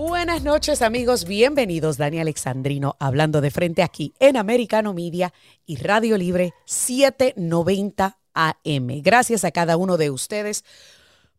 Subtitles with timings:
[0.00, 5.32] Buenas noches amigos, bienvenidos Dani Alexandrino hablando de frente aquí en Americano Media
[5.66, 9.02] y Radio Libre 790 AM.
[9.02, 10.64] Gracias a cada uno de ustedes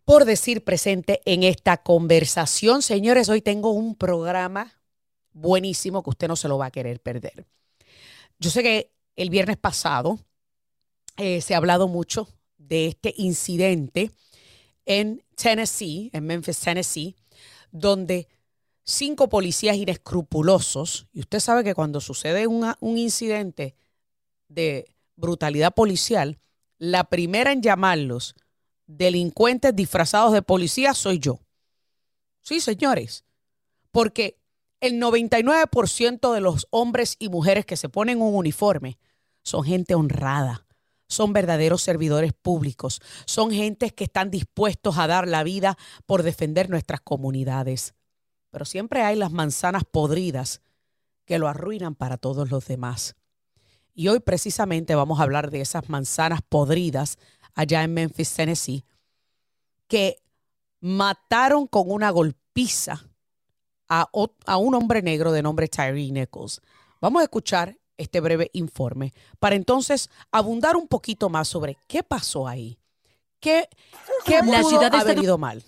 [0.04, 2.82] por decir presente en esta conversación.
[2.82, 4.82] Señores, hoy tengo un programa
[5.32, 7.46] buenísimo que usted no se lo va a querer perder.
[8.40, 10.20] Yo sé que el viernes pasado
[11.16, 14.12] eh, se ha hablado mucho de este incidente
[14.86, 17.16] en Tennessee, en Memphis, Tennessee,
[17.72, 18.28] donde
[18.84, 23.76] cinco policías inescrupulosos, y usted sabe que cuando sucede un incidente
[24.48, 26.40] de brutalidad policial,
[26.78, 28.36] la primera en llamarlos
[28.88, 31.40] delincuentes disfrazados de policía soy yo.
[32.42, 33.26] Sí, señores,
[33.92, 34.40] porque
[34.80, 38.98] el 99% de los hombres y mujeres que se ponen un uniforme
[39.44, 40.66] son gente honrada,
[41.10, 46.70] son verdaderos servidores públicos, son gentes que están dispuestos a dar la vida por defender
[46.70, 47.96] nuestras comunidades.
[48.52, 50.62] Pero siempre hay las manzanas podridas
[51.26, 53.16] que lo arruinan para todos los demás.
[53.94, 57.18] Y hoy precisamente vamos a hablar de esas manzanas podridas
[57.54, 58.86] allá en Memphis, Tennessee,
[59.88, 60.22] que
[60.80, 63.04] mataron con una golpiza
[63.90, 64.10] a,
[64.46, 66.62] a un hombre negro de nombre Tyree Nichols.
[67.02, 72.48] Vamos a escuchar este breve informe para entonces abundar un poquito más sobre qué pasó
[72.48, 72.80] ahí.
[73.40, 73.70] ¿Qué,
[74.26, 75.64] qué la pudo ciudad haber ido mal?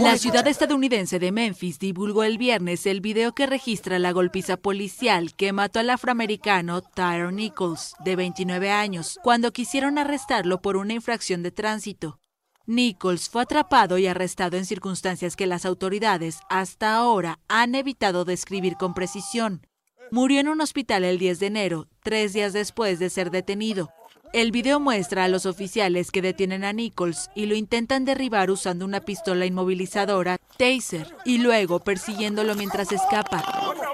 [0.00, 5.34] La ciudad estadounidense de Memphis divulgó el viernes el video que registra la golpiza policial
[5.34, 11.42] que mató al afroamericano Tyrone Nichols, de 29 años, cuando quisieron arrestarlo por una infracción
[11.42, 12.18] de tránsito.
[12.66, 18.76] Nichols fue atrapado y arrestado en circunstancias que las autoridades hasta ahora han evitado describir
[18.76, 19.62] con precisión.
[20.10, 23.90] Murió en un hospital el 10 de enero, tres días después de ser detenido.
[24.32, 28.84] El video muestra a los oficiales que detienen a Nichols y lo intentan derribar usando
[28.84, 33.42] una pistola inmovilizadora, taser, y luego persiguiéndolo mientras escapa.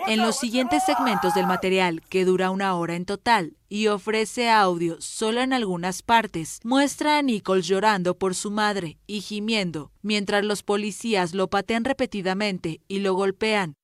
[0.07, 5.01] En los siguientes segmentos del material, que dura una hora en total y ofrece audio
[5.01, 10.63] solo en algunas partes, muestra a Nichols llorando por su madre y gimiendo, mientras los
[10.63, 13.75] policías lo patean repetidamente y lo golpean.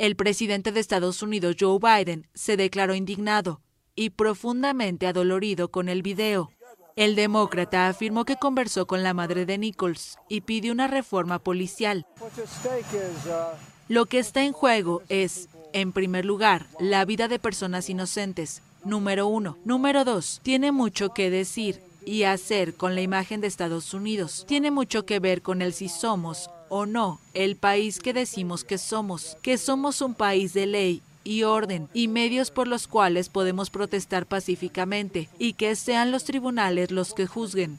[0.00, 3.60] El presidente de Estados Unidos, Joe Biden, se declaró indignado
[3.94, 6.50] y profundamente adolorido con el video.
[6.96, 12.06] El demócrata afirmó que conversó con la madre de Nichols y pidió una reforma policial.
[13.88, 18.62] Lo que está en juego es, en primer lugar, la vida de personas inocentes.
[18.86, 19.58] Número uno.
[19.66, 20.40] Número dos.
[20.42, 24.46] Tiene mucho que decir y hacer con la imagen de Estados Unidos.
[24.48, 28.78] Tiene mucho que ver con el si somos o no el país que decimos que
[28.78, 33.68] somos, que somos un país de ley y orden y medios por los cuales podemos
[33.68, 37.78] protestar pacíficamente y que sean los tribunales los que juzguen.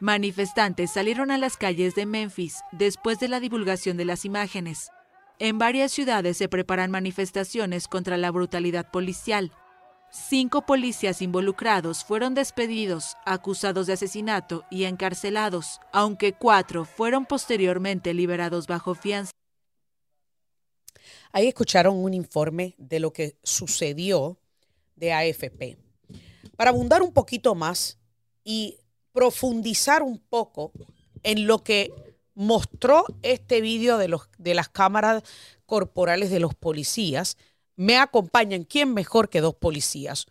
[0.00, 4.90] Manifestantes salieron a las calles de Memphis después de la divulgación de las imágenes.
[5.38, 9.52] En varias ciudades se preparan manifestaciones contra la brutalidad policial.
[10.16, 18.68] Cinco policías involucrados fueron despedidos, acusados de asesinato y encarcelados, aunque cuatro fueron posteriormente liberados
[18.68, 19.32] bajo fianza.
[21.32, 24.38] Ahí escucharon un informe de lo que sucedió
[24.94, 25.78] de AFP.
[26.56, 27.98] Para abundar un poquito más
[28.44, 28.78] y
[29.10, 30.70] profundizar un poco
[31.24, 31.92] en lo que
[32.34, 35.24] mostró este vídeo de, de las cámaras
[35.66, 37.36] corporales de los policías,
[37.76, 40.26] me acompañan, ¿quién mejor que dos policías?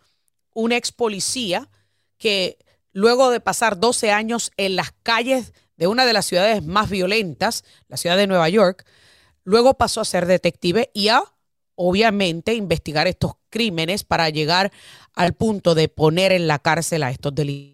[0.53, 1.69] Un ex policía
[2.17, 2.57] que
[2.91, 7.63] luego de pasar 12 años en las calles de una de las ciudades más violentas,
[7.87, 8.85] la ciudad de Nueva York,
[9.43, 11.23] luego pasó a ser detective y a,
[11.75, 14.71] obviamente, investigar estos crímenes para llegar
[15.13, 17.72] al punto de poner en la cárcel a estos delitos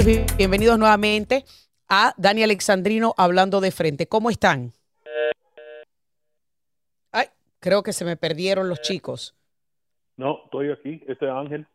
[0.00, 1.44] bienvenidos nuevamente
[1.86, 4.06] a Dani Alexandrino hablando de frente.
[4.06, 4.72] ¿Cómo están?
[7.12, 7.26] Ay,
[7.60, 9.34] creo que se me perdieron los chicos.
[10.16, 11.66] No, estoy aquí, este es Ángel.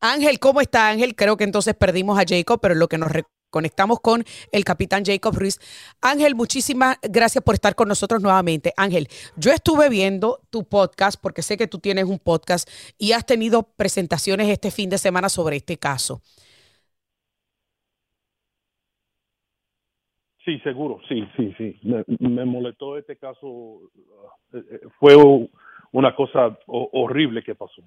[0.00, 1.14] Ángel, ¿cómo está Ángel?
[1.14, 3.12] Creo que entonces perdimos a Jacob, pero lo que nos
[3.50, 5.60] Conectamos con el capitán Jacob Ruiz.
[6.02, 8.74] Ángel, muchísimas gracias por estar con nosotros nuevamente.
[8.76, 12.68] Ángel, yo estuve viendo tu podcast porque sé que tú tienes un podcast
[12.98, 16.20] y has tenido presentaciones este fin de semana sobre este caso.
[20.46, 21.76] Sí, seguro, sí, sí, sí.
[22.20, 23.80] Me, molestó este caso.
[24.52, 25.16] Eh, eh, fue
[25.90, 27.82] una cosa horrible que pasó.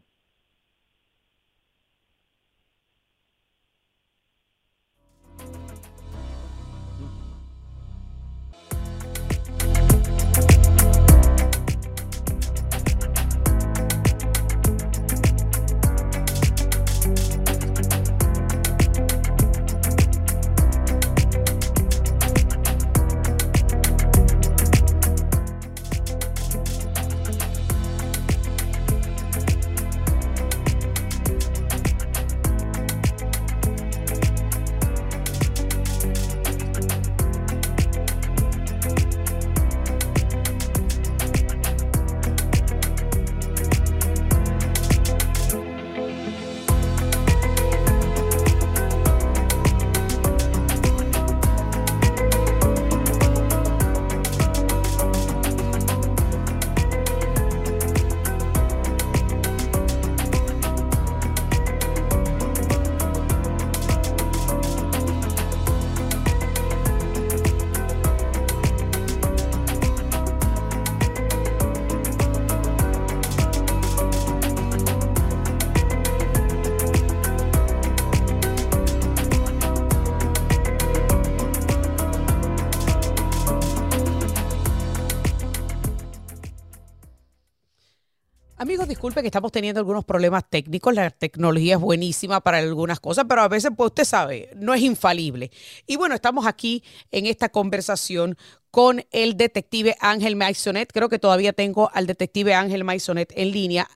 [88.88, 90.94] Disculpe que estamos teniendo algunos problemas técnicos.
[90.94, 94.82] La tecnología es buenísima para algunas cosas, pero a veces, pues usted sabe, no es
[94.82, 95.50] infalible.
[95.88, 98.36] Y bueno, estamos aquí en esta conversación
[98.72, 100.92] con el detective Ángel Maisonet.
[100.92, 103.88] Creo que todavía tengo al detective Ángel Maisonet en línea.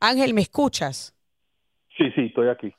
[0.00, 1.14] Ángel, ¿me escuchas?
[1.96, 2.74] Sí, sí, estoy aquí.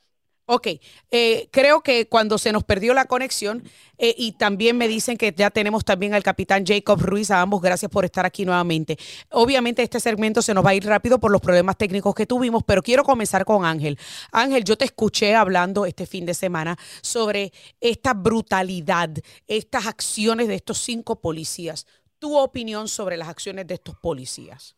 [0.50, 0.66] Ok,
[1.10, 3.62] eh, creo que cuando se nos perdió la conexión
[3.98, 7.60] eh, y también me dicen que ya tenemos también al capitán Jacob Ruiz, a ambos
[7.60, 8.96] gracias por estar aquí nuevamente.
[9.30, 12.62] Obviamente este segmento se nos va a ir rápido por los problemas técnicos que tuvimos,
[12.64, 13.98] pero quiero comenzar con Ángel.
[14.32, 19.10] Ángel, yo te escuché hablando este fin de semana sobre esta brutalidad,
[19.46, 21.86] estas acciones de estos cinco policías.
[22.18, 24.74] ¿Tu opinión sobre las acciones de estos policías?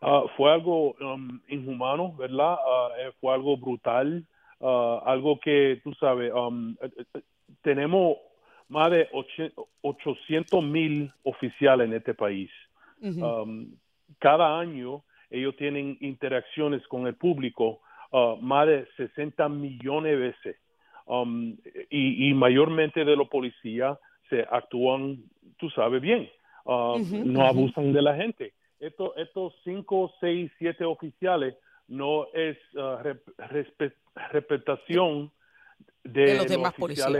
[0.00, 2.54] Ah, fue algo um, inhumano, ¿verdad?
[2.54, 4.26] Ah, eh, fue algo brutal.
[4.64, 7.20] Uh, algo que tú sabes, um, eh, eh,
[7.60, 8.16] tenemos
[8.70, 9.10] más de
[9.82, 12.50] 800 mil oficiales en este país.
[13.02, 13.74] Um,
[14.18, 17.82] cada año ellos tienen interacciones con el público
[18.12, 20.56] uh, más de 60 millones de veces.
[21.04, 21.58] Um,
[21.90, 23.98] y, mayormente de los policías
[24.30, 25.24] se actúan,
[25.58, 26.30] tú sabes bien,
[26.64, 28.54] uh, no abusan de la gente.
[28.80, 31.54] Estos, estos cinco, seis, siete oficiales
[31.88, 32.96] no es uh,
[34.32, 35.32] respetación
[36.02, 37.10] de, los demás policías.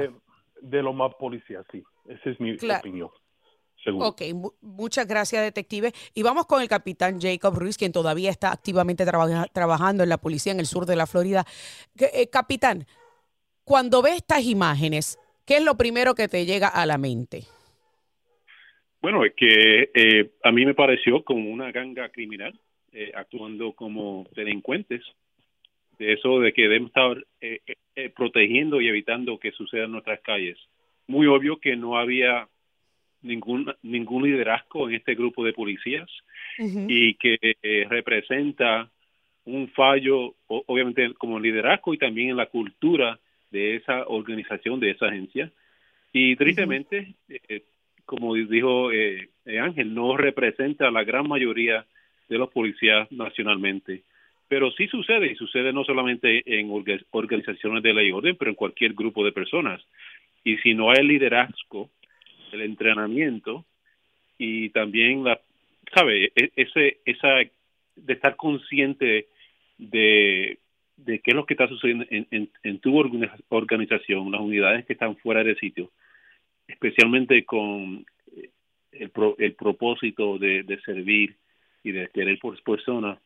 [0.60, 1.82] De los más policías, sí.
[2.08, 3.10] Esa es mi opinión.
[3.82, 4.08] Seguro.
[4.08, 4.22] Ok,
[4.62, 5.92] muchas gracias, detective.
[6.14, 9.04] Y vamos con el capitán Jacob Ruiz, quien todavía está activamente
[9.52, 11.44] trabajando en la policía en el sur de la Florida.
[11.98, 12.86] Eh, capitán,
[13.62, 17.42] cuando ve estas imágenes, ¿qué es lo primero que te llega a la mente?
[19.02, 22.58] Bueno, es que eh, a mí me pareció como una ganga criminal
[22.96, 25.02] eh, actuando como delincuentes,
[25.98, 27.58] de eso de que debemos estar eh,
[27.96, 30.56] eh, protegiendo y evitando que suceda en nuestras calles.
[31.08, 32.46] Muy obvio que no había
[33.20, 36.08] ningún ningún liderazgo en este grupo de policías
[36.56, 37.56] y que
[37.90, 38.88] representa
[39.44, 43.18] un fallo, obviamente como liderazgo y también en la cultura
[43.50, 45.50] de esa organización, de esa agencia.
[46.12, 47.14] Y tristemente,
[48.04, 48.90] como dijo
[49.46, 51.84] Ángel, no representa a la gran mayoría
[52.28, 54.02] de los policías nacionalmente.
[54.48, 56.70] Pero sí sucede, y sucede no solamente en
[57.10, 59.82] organizaciones de ley y orden, pero en cualquier grupo de personas.
[60.44, 61.90] Y si no hay liderazgo,
[62.52, 63.64] el entrenamiento
[64.38, 65.40] y también la,
[65.94, 66.32] ¿sabe?
[66.36, 67.36] E, ese, esa,
[67.96, 69.26] de estar consciente
[69.78, 70.58] de,
[70.96, 72.96] de qué es lo que está sucediendo en, en, tu
[73.48, 75.90] organización, las unidades que están fuera de sitio,
[76.68, 78.04] especialmente con
[78.92, 81.34] el, el propósito de, de servir
[81.84, 83.18] y de querer por personas,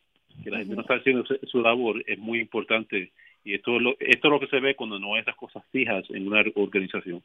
[0.42, 3.12] que la gente no está haciendo su, labor, es muy importante.
[3.44, 5.64] Y esto es, lo, esto es lo que se ve cuando no hay esas cosas
[5.70, 7.22] fijas en una organización.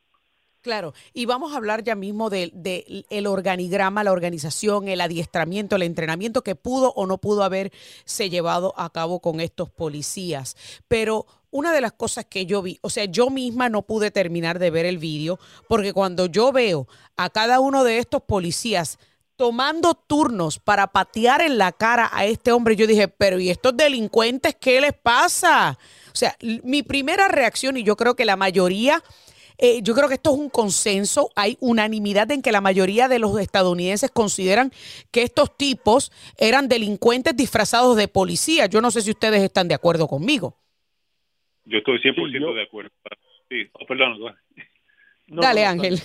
[0.61, 5.75] Claro, y vamos a hablar ya mismo del de, el organigrama, la organización, el adiestramiento,
[5.75, 10.55] el entrenamiento que pudo o no pudo haberse llevado a cabo con estos policías.
[10.87, 14.57] Pero una de las cosas que yo vi, o sea, yo misma no pude terminar
[14.57, 15.37] de ver el vídeo
[15.67, 16.87] porque cuando yo veo
[17.17, 18.97] a cada uno de estos policías
[19.43, 23.75] tomando turnos para patear en la cara a este hombre, yo dije, pero ¿y estos
[23.75, 25.77] delincuentes qué les pasa?
[26.13, 26.33] O sea,
[26.63, 29.03] mi primera reacción, y yo creo que la mayoría
[29.57, 33.19] eh, yo creo que esto es un consenso, hay unanimidad en que la mayoría de
[33.19, 34.71] los estadounidenses consideran
[35.11, 38.67] que estos tipos eran delincuentes disfrazados de policía.
[38.67, 40.55] Yo no sé si ustedes están de acuerdo conmigo.
[41.65, 42.91] Yo estoy 100% de acuerdo.
[43.49, 44.37] Sí, oh, perdón.
[45.27, 45.99] Dale, Ángel.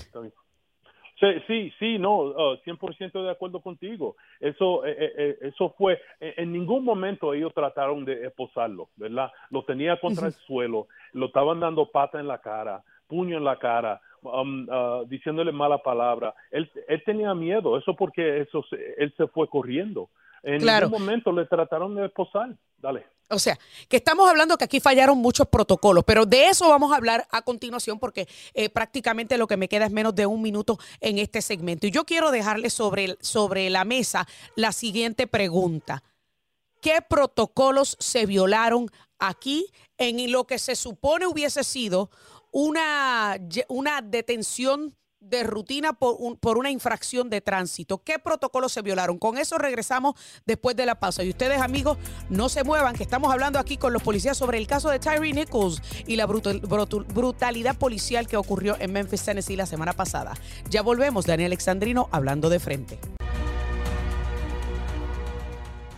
[1.21, 2.33] Sí, sí, no,
[2.65, 4.17] 100% uh, de acuerdo contigo.
[4.39, 9.33] Eso, eh, eh, eso fue, en ningún momento ellos trataron de esposarlo, ¿verdad?
[9.51, 13.59] Lo tenía contra el suelo, lo estaban dando pata en la cara, puño en la
[13.59, 16.35] cara, um, uh, diciéndole mala palabra.
[16.53, 18.65] Él, él tenía miedo, eso porque eso
[18.97, 20.11] él se fue corriendo.
[20.45, 22.51] En ningún momento le trataron de esposar.
[22.79, 23.05] Dale.
[23.31, 23.59] O sea,
[23.89, 27.43] que estamos hablando que aquí fallaron muchos protocolos, pero de eso vamos a hablar a
[27.43, 31.43] continuación porque eh, prácticamente lo que me queda es menos de un minuto en este
[31.43, 31.87] segmento.
[31.87, 36.03] Y yo quiero dejarle sobre, sobre la mesa la siguiente pregunta.
[36.81, 39.67] ¿Qué protocolos se violaron aquí
[39.99, 42.11] en lo que se supone hubiese sido
[42.51, 48.03] una, una detención de rutina por, por, una infracción de tránsito.
[48.03, 49.19] ¿Qué protocolos se violaron?
[49.19, 50.15] Con eso regresamos
[50.47, 51.25] después de la pausa.
[51.25, 51.99] Y ustedes, amigos,
[52.29, 55.33] no se muevan, que estamos hablando aquí con los policías sobre el caso de Tyree
[55.33, 60.35] Nichols y la brutalidad policial que ocurrió en Memphis, Tennessee la semana pasada.
[60.71, 63.18] Ya volvemos, Daniel Alexandrino, hablando de frente.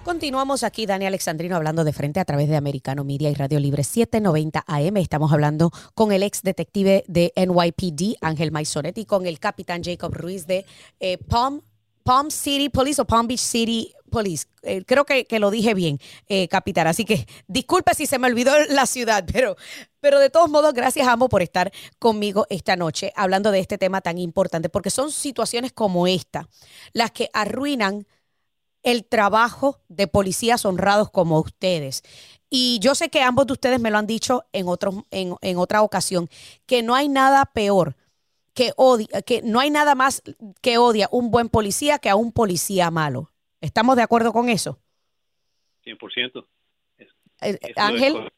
[0.04, 3.84] Continuamos aquí, Dani Alexandrino, hablando de frente a través de Americano Media y Radio Libre
[3.84, 4.96] 790 AM.
[4.96, 10.46] Estamos hablando con el ex detective de NYPD, Ángel Maisonetti, con el capitán Jacob Ruiz
[10.46, 10.64] de
[11.00, 11.60] eh, Palm,
[12.02, 14.46] Palm City Police o Palm Beach City Police.
[14.62, 16.86] Eh, creo que, lo dije bien, eh, capitán.
[16.86, 19.56] Así que disculpe si se me olvidó la ciudad, pero,
[20.00, 24.00] pero de todos modos, gracias, Amo, por estar conmigo esta noche hablando de este tema
[24.00, 26.48] tan importante, porque son situaciones como esta
[26.94, 28.06] las que arruinan
[28.82, 32.02] el trabajo de policías honrados como ustedes.
[32.48, 35.58] Y yo sé que ambos de ustedes me lo han dicho en, otros, en, en
[35.58, 36.28] otra ocasión,
[36.66, 37.96] que no hay nada peor
[38.54, 40.22] que odia, que no hay nada más
[40.60, 43.30] que odia un buen policía que a un policía malo.
[43.60, 44.78] ¿Estamos de acuerdo con eso?
[45.84, 46.46] 100%.
[47.42, 48.30] Eh, Ángel.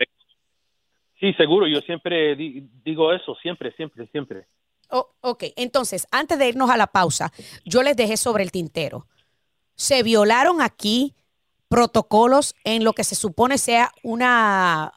[1.19, 4.47] Sí, seguro, yo siempre digo eso, siempre, siempre, siempre.
[4.91, 7.33] Oh, ok, entonces, antes de irnos a la pausa,
[7.65, 9.07] yo les dejé sobre el tintero
[9.75, 11.15] se violaron aquí
[11.69, 14.93] protocolos en lo que se supone sea una,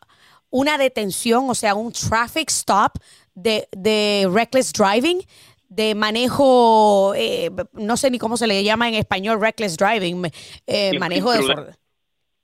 [0.50, 2.98] una detención, o sea, un traffic stop
[3.34, 5.26] de, de reckless driving,
[5.70, 10.30] de manejo, eh, no sé ni cómo se le llama en español, reckless driving,
[10.68, 11.76] eh, manejo de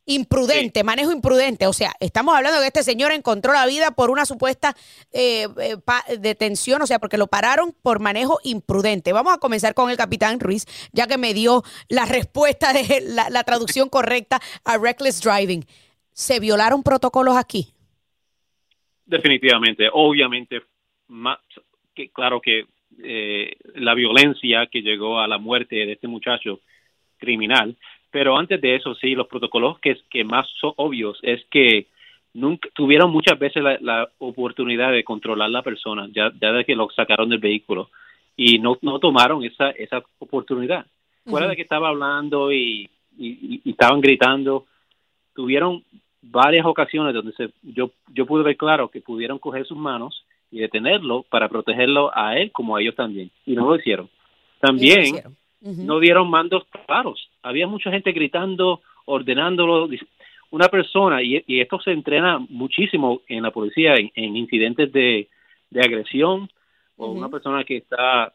[0.06, 1.68] imprudente, manejo imprudente.
[1.68, 4.76] O sea, estamos hablando de que este señor encontró la vida por una supuesta
[5.14, 5.78] eh, eh,
[6.20, 9.14] detención, o sea, porque lo pararon por manejo imprudente.
[9.14, 13.44] Vamos a comenzar con el capitán Ruiz, ya que me dio la respuesta de la,
[13.44, 15.66] traducción correcta a reckless driving.
[16.14, 17.68] ¿Se violaron protocolos aquí?
[19.06, 20.62] Definitivamente, obviamente,
[21.08, 21.40] más,
[21.94, 22.66] que, claro que
[23.04, 26.60] eh, la violencia que llegó a la muerte de este muchacho
[27.18, 27.78] criminal
[28.12, 31.88] pero antes de eso, sí, los protocolos que, que más son obvios es que
[32.34, 36.90] nunca tuvieron muchas veces la, oportunidad de controlar la persona, ya, ya de que lo
[36.92, 37.90] sacaron del vehículo,
[38.36, 40.86] y no, no tomaron esa, esa oportunidad.
[41.26, 44.66] Fuera de que estaba hablando y, y, estaban gritando,
[45.36, 45.84] tuvieron
[46.22, 50.60] varias ocasiones donde se, yo, yo pude ver claro que pudieron coger sus manos y
[50.60, 54.10] detenerlo para protegerlo a él como a ellos también, y no lo hicieron.
[54.60, 55.22] También
[55.62, 57.31] no dieron mandos claros.
[57.44, 59.90] Había mucha gente gritando, ordenándolo.
[60.52, 65.30] Una persona, y, esto se entrena muchísimo en la policía, en, incidentes de,
[65.76, 66.50] agresión,
[66.98, 68.34] o una persona que está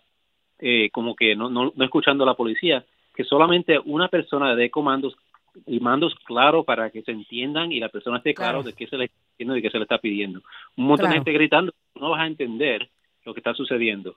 [0.59, 2.85] eh, como que no, no, escuchando a la policía,
[3.15, 5.17] que solamente una persona dé comandos
[5.67, 8.97] y mandos claros para que se entiendan y la persona esté claro, de qué se
[8.97, 10.43] le está de qué se le está pidiendo.
[10.77, 12.89] Un montón de gente gritando, no vas a entender
[13.25, 14.17] lo que está sucediendo.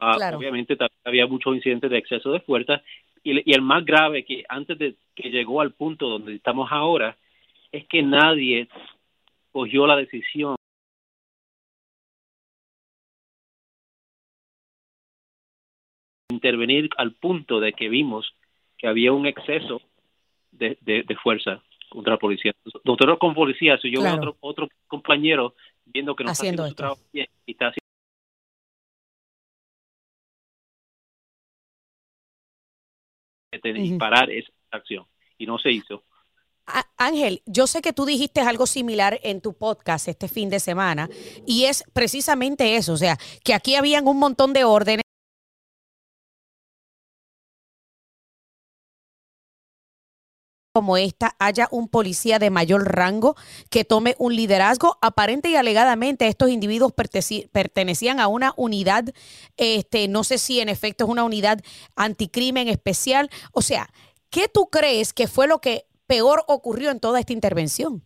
[0.00, 2.82] Ah, obviamente había muchos incidentes de exceso de fuerza.
[3.22, 7.16] Y, el más grave que antes de que llegó al punto donde estamos ahora
[7.70, 8.68] es que nadie
[9.52, 10.56] cogió la decisión
[16.28, 18.34] de intervenir al punto de que vimos
[18.78, 19.82] que había un exceso
[20.50, 22.52] de, de, fuerza contra la policía.
[22.84, 25.54] Nosotros con policía, si yo veo otro, otro compañero
[25.84, 27.89] viendo que no está haciendo su trabajo bien y está haciendo
[33.58, 35.06] de disparar esa acción
[35.38, 36.04] y no se hizo.
[36.96, 41.08] Ángel, yo sé que tú dijiste algo similar en tu podcast este fin de semana
[41.46, 45.02] y es precisamente eso, o sea, que aquí habían un montón de órdenes.
[50.72, 53.36] Como esta haya un policía de mayor rango
[53.70, 54.98] que tome un liderazgo.
[55.00, 59.04] Aparente y alegadamente estos individuos pertenecían a una unidad,
[59.56, 61.60] este, no sé si en efecto es una unidad
[61.96, 63.30] anticrimen especial.
[63.52, 63.90] O sea,
[64.30, 68.04] ¿qué tú crees que fue lo que peor ocurrió en toda esta intervención?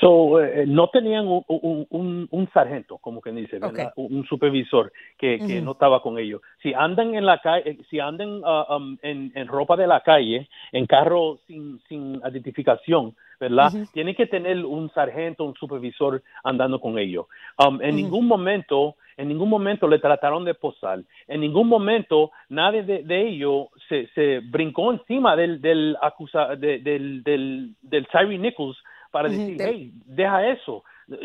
[0.00, 3.60] So, eh, no tenían un, sargento, como que dice,
[3.96, 6.40] un supervisor que, no estaba con ellos.
[6.62, 10.48] Si andan en la calle, eh, si andan uh, um, en, ropa de la calle,
[10.72, 13.70] en carro sin, sin identificación, ¿verdad?
[13.92, 17.26] Tienen que tener un sargento, un supervisor andando con ellos.
[17.58, 21.00] Um, en ningún momento, en ningún momento le trataron de posar.
[21.28, 26.82] En ningún momento nadie de, ellos se, se, brincó encima del del, acusa, del,
[27.22, 28.78] del, del Tyree Nichols
[29.12, 30.82] para decir, hey, deja eso,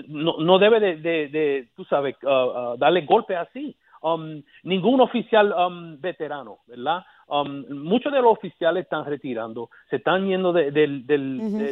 [0.07, 3.75] no, no debe de, de, tú sabes, uh, uh, darle golpe así.
[3.99, 7.03] Um, ningún oficial um, veterano, ¿verdad?
[7.27, 10.71] Um, muchos de los oficiales están retirando, se están yendo de,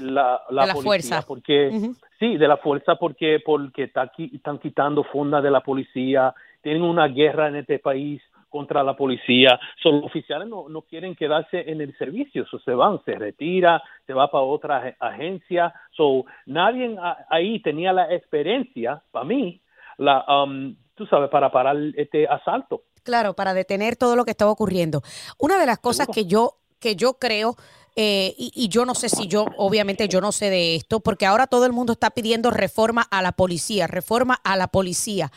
[0.01, 1.23] la, la, fuerza.
[1.25, 6.81] porque sí, de la fuerza porque porque está, están quitando fondos de la policía, tienen
[6.81, 8.21] una guerra en este país,
[8.55, 9.59] contra la policía.
[9.83, 14.13] son los oficiales no, no quieren quedarse en el servicio, se van, se retira, se
[14.13, 15.73] va para otra agencia.
[15.91, 16.95] So, nadie
[17.29, 19.59] ahí tenía la experiencia, para mí,
[19.97, 22.83] la, um, tú sabes, para parar este asalto.
[23.03, 25.01] Claro, para detener todo lo que estaba ocurriendo.
[25.37, 27.55] Una de las cosas que yo, que yo creo
[27.97, 31.25] eh, y, y, yo no sé si yo, obviamente yo no sé de esto, porque
[31.25, 35.31] ahora todo el mundo está pidiendo reforma a la policía, reforma a la policía.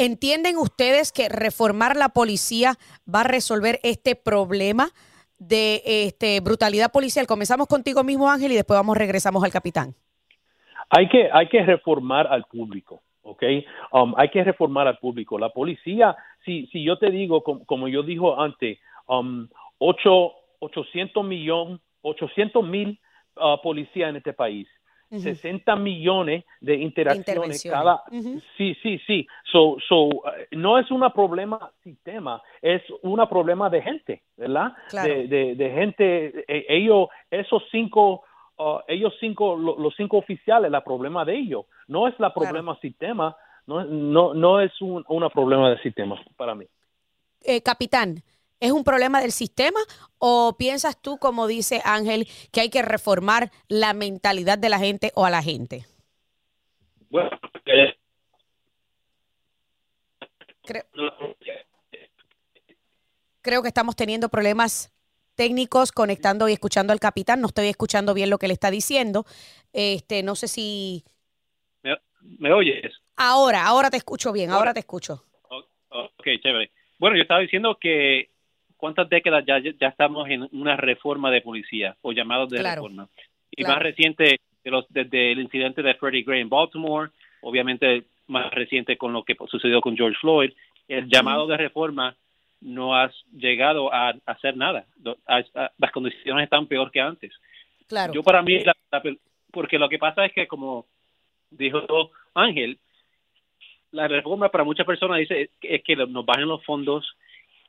[0.00, 2.72] ¿Entienden ustedes que reformar la policía
[3.06, 4.88] va a resolver este problema
[5.38, 7.26] de este, brutalidad policial?
[7.26, 9.94] Comenzamos contigo mismo, Ángel, y después vamos regresamos al capitán.
[10.88, 13.42] Hay que, reformar al público, ¿ok?
[13.92, 15.38] Um, hay que reformar al público.
[15.38, 16.16] La policía,
[16.46, 19.48] si, si yo te digo, como, yo dijo antes, um,
[19.80, 22.98] 8, 800 millones, 800 mil
[23.36, 24.66] uh, policías en este país.
[25.10, 28.02] 60 millones de interacciones cada
[28.56, 29.26] sí sí sí.
[29.50, 35.54] So, so eh, no es un problema sistema es un problema de gente verdad de,
[35.56, 38.22] de, gente eh, ellos esos cinco
[38.58, 41.66] uh, ellos cinco los cinco oficiales el problema de ellos.
[41.88, 46.54] No es la problema sistema no no no es un una problema de sistema para
[46.54, 46.66] mí.
[47.42, 48.22] Eh, capitán
[48.60, 49.80] ¿Es un problema del sistema
[50.18, 55.12] o piensas tú, como dice Ángel, que hay que reformar la mentalidad de la gente
[55.14, 55.86] o a la gente?
[57.08, 57.30] Bueno,
[57.64, 57.96] eh,
[63.42, 64.92] creo, que estamos teniendo problemas
[65.34, 67.40] técnicos conectando y escuchando al capitán.
[67.40, 69.24] No estoy escuchando bien lo que le está diciendo.
[69.72, 71.04] Este, no sé si.
[72.20, 72.92] ¿Me, oyes?
[73.16, 75.24] Ahora, ahora te escucho bien, ahora, te escucho.
[75.48, 76.70] Ok, chévere.
[76.98, 78.30] Bueno, yo estaba diciendo que
[78.80, 83.08] cuántas décadas ya, ya estamos en una reforma de policía o llamados de reforma.
[83.50, 87.10] Y más reciente, de los, desde el incidente de Freddie Gray en Baltimore,
[87.42, 90.52] obviamente más reciente con lo que sucedió con George Floyd,
[90.88, 92.16] el llamado de reforma
[92.60, 94.86] no ha llegado a, hacer nada.
[95.26, 97.32] las condiciones están peor que antes.
[97.86, 98.12] Claro.
[98.12, 98.62] Yo para mí,
[99.50, 100.86] porque lo que pasa es que como
[101.50, 102.78] dijo Ángel,
[103.92, 107.16] la reforma para muchas personas dice es que nos bajen los fondos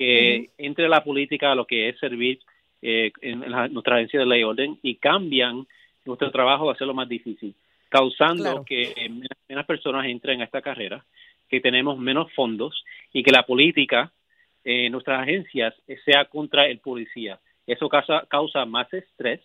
[0.02, 2.40] que entre la política a lo que es servir
[2.82, 5.68] eh, en, nuestra agencia de ley y orden y cambian
[6.06, 7.54] nuestro trabajo a hacerlo más difícil,
[7.88, 8.96] causando que
[9.48, 11.06] menos, personas entren a esta carrera,
[11.48, 12.84] que tenemos menos fondos
[13.14, 14.12] y que la política
[14.64, 17.40] en nuestras agencias sea contra el policía.
[17.68, 19.42] Eso causa, causa más estrés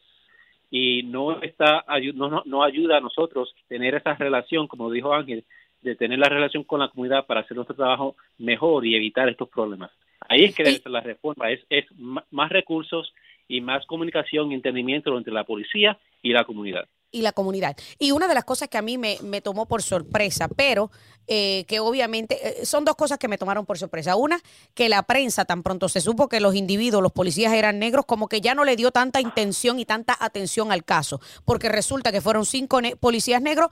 [0.70, 5.44] y no está no, no ayuda a nosotros tener esa relación, como dijo Ángel,
[5.82, 9.50] de tener la relación con la comunidad para hacer nuestro trabajo mejor y evitar estos
[9.50, 9.90] problemas.
[10.28, 13.12] Ahí es que la reforma es, es más recursos
[13.48, 17.76] y más comunicación y entendimiento entre la policía y la comunidad y la comunidad.
[17.98, 20.90] Y una de las cosas que a mí me, me tomó por sorpresa, pero
[21.28, 24.14] eh, que obviamente eh, son dos cosas que me tomaron por sorpresa.
[24.14, 24.40] Una,
[24.74, 28.28] que la prensa tan pronto se supo que los individuos, los policías eran negros, como
[28.28, 32.20] que ya no le dio tanta intención y tanta atención al caso, porque resulta que
[32.20, 33.70] fueron cinco policías negros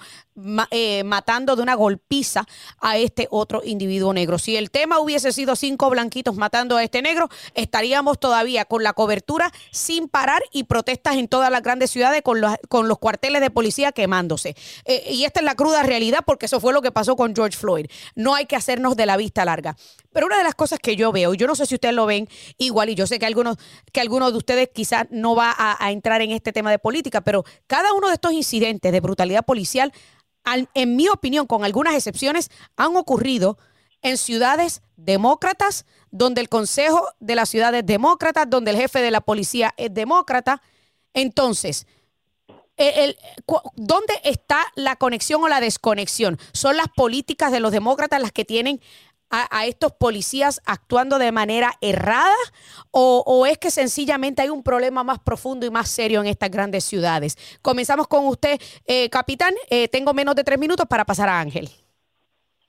[0.73, 2.45] eh, matando de una golpiza
[2.81, 4.39] a este otro individuo negro.
[4.39, 8.95] Si el tema hubiese sido cinco blanquitos matando a este negro, estaríamos todavía con la
[8.95, 13.34] cobertura sin parar y protestas en todas las grandes ciudades con los, con los cuarteles
[13.41, 14.57] de policía quemándose.
[14.85, 17.57] Eh, y esta es la cruda realidad porque eso fue lo que pasó con George
[17.57, 17.87] Floyd.
[18.15, 19.77] No hay que hacernos de la vista larga.
[20.13, 22.07] Pero una de las cosas que yo veo, y yo no sé si ustedes lo
[22.07, 23.57] ven igual, y yo sé que algunos,
[23.93, 27.45] que algunos de ustedes quizás no va a, entrar en este tema de política, pero
[27.67, 29.93] cada uno de estos incidentes de brutalidad policial,
[30.75, 33.59] en mi opinión, con algunas excepciones, han ocurrido
[34.03, 39.11] en ciudades demócratas, donde el Consejo de la Ciudad es demócrata, donde el jefe de
[39.11, 40.63] la policía es demócrata.
[41.15, 41.87] Entonces,
[42.77, 43.17] el,
[43.77, 46.39] ¿dónde está la conexión o la desconexión?
[46.53, 48.81] ¿Son las políticas de los demócratas las que tienen
[49.31, 52.37] a, estos policías actuando de manera errada
[52.93, 56.85] o, es que sencillamente hay un problema más profundo y más serio en estas grandes
[56.85, 57.59] ciudades?
[57.61, 59.55] Comenzamos con usted, eh, capitán.
[59.71, 61.69] Eh, tengo menos de tres minutos para pasar a Ángel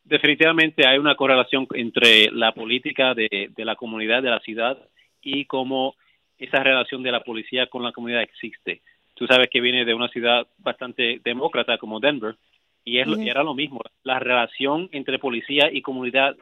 [0.05, 4.77] definitivamente hay una correlación entre la política de, la comunidad de la ciudad
[5.21, 5.95] y cómo
[6.37, 8.81] esa relación de la policía con la comunidad existe.
[9.15, 12.35] Tú sabes que viene de una ciudad bastante demócrata como Denver
[12.83, 13.81] y, es, era lo mismo.
[14.03, 16.35] La relación entre policía y comunidad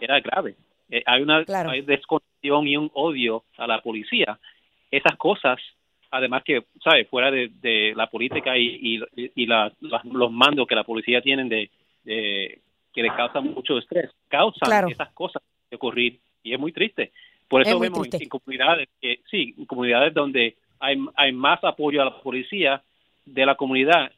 [0.00, 0.54] era grave.
[0.90, 4.38] Eh, hay una desconexión y un odio a la policía.
[4.90, 5.58] Esas cosas,
[6.10, 7.08] además que, ¿sabes?
[7.08, 9.00] Fuera de, la política y,
[9.34, 11.70] y, los mandos que la policía tienen de
[12.92, 17.12] que le causan mucho estrés, causan esas cosas de ocurrir y es muy triste.
[17.48, 22.06] Por eso vemos en, comunidades que, sí, en comunidades donde hay, hay más apoyo a
[22.06, 22.82] la policía
[23.24, 24.10] de la comunidad,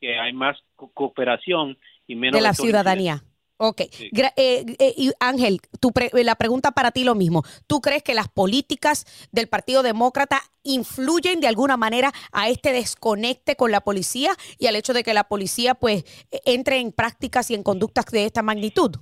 [0.00, 3.22] que hay más cooperación y menos de la ciudadanía.
[3.56, 3.80] Ok.
[3.80, 7.42] Eh, eh, y Ángel, tu la pregunta para ti lo mismo.
[7.66, 13.56] ¿Tú crees que las políticas del Partido Demócrata influyen de alguna manera a este desconecte
[13.56, 17.50] con la policía y al hecho de que la policía pues e, entre en prácticas
[17.50, 18.92] y en conductas de esta magnitud?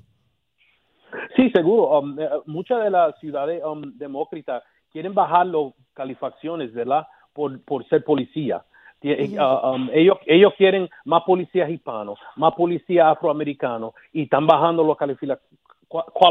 [1.37, 2.01] Sí, seguro.
[2.01, 4.63] Um, eh, muchas de las ciudades um, demócratas
[4.99, 7.07] quieren bajar las calificaciones, ¿verdad?
[7.33, 8.65] Por, por ser policía.
[9.01, 14.97] Uh, um, ellos, ellos quieren más policías hispanos, más policías afroamericanos y están bajando los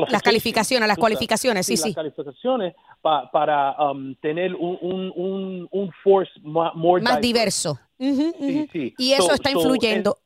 [0.09, 1.89] las calificaciones, las cualificaciones, sí, sí.
[1.89, 7.79] Las calificaciones para um, tener un, un, un, force más, más diverso.
[7.97, 10.17] Y eso está influyendo.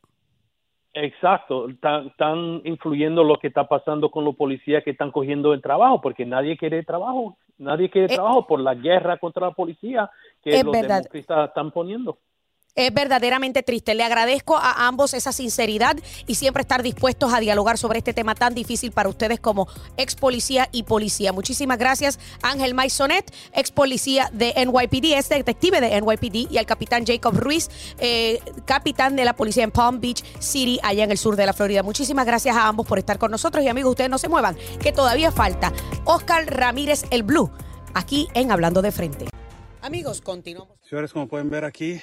[0.93, 6.01] Exacto, están, influyendo lo que está pasando con los policías que están cogiendo el trabajo,
[6.01, 10.09] porque nadie quiere trabajo, nadie quiere eh, trabajo por la guerra contra la policía
[10.43, 12.17] que los demócratas están poniendo.
[12.75, 13.95] Es verdaderamente triste.
[13.95, 18.33] Le agradezco a ambos esa sinceridad y siempre estar dispuestos a dialogar sobre este tema
[18.33, 21.33] tan difícil para ustedes como ex policía y policía.
[21.33, 27.05] Muchísimas gracias, Ángel Maisonet, ex policía de NYPD, es detective de NYPD, y al capitán
[27.05, 31.35] Jacob Ruiz, eh, capitán de la policía en Palm Beach City, allá en el sur
[31.35, 31.83] de la Florida.
[31.83, 34.93] Muchísimas gracias a ambos por estar con nosotros y amigos, ustedes no se muevan, que
[34.93, 35.73] todavía falta
[36.05, 37.51] Oscar Ramírez el Blue,
[37.93, 39.25] aquí en Hablando de Frente.
[39.81, 40.77] Amigos, continuamos.
[40.87, 41.99] Señores, como pueden ver aquí,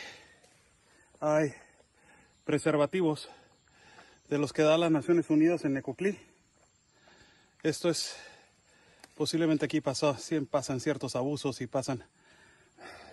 [1.20, 1.52] hay
[2.44, 3.28] preservativos
[4.28, 6.18] de los que da las Naciones Unidas en Necoclí.
[7.62, 8.16] Esto es,
[9.14, 10.16] posiblemente aquí pasó,
[10.50, 12.04] pasan ciertos abusos y pasan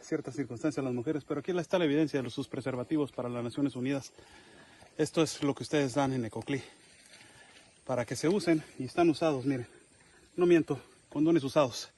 [0.01, 3.75] ciertas circunstancias las mujeres, pero aquí está la evidencia de sus preservativos para las Naciones
[3.75, 4.11] Unidas.
[4.97, 6.61] Esto es lo que ustedes dan en Necoclí,
[7.85, 9.67] para que se usen y están usados, miren,
[10.35, 11.89] no miento, condones usados,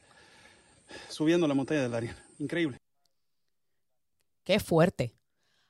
[1.10, 2.16] subiendo la montaña del Arián.
[2.40, 2.78] Increíble.
[4.46, 5.17] Qué fuerte.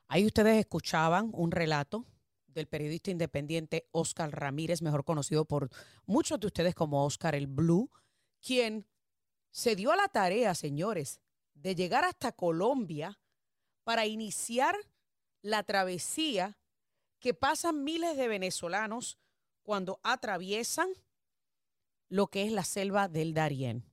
[0.07, 2.05] Ahí ustedes escuchaban un relato
[2.47, 5.69] del periodista independiente Oscar Ramírez, mejor conocido por
[6.05, 7.91] muchos de ustedes como Oscar el Blue,
[8.41, 8.87] quien
[9.51, 11.19] se dio a la tarea, señores,
[11.53, 13.19] de llegar hasta Colombia
[13.83, 14.75] para iniciar
[15.41, 16.57] la travesía
[17.19, 19.17] que pasan miles de venezolanos
[19.63, 20.89] cuando atraviesan
[22.09, 23.83] lo que es la selva del Darién.